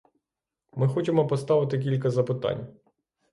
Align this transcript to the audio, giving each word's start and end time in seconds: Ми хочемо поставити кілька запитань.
Ми 0.73 0.87
хочемо 0.87 1.27
поставити 1.27 1.79
кілька 1.79 2.09
запитань. 2.09 2.67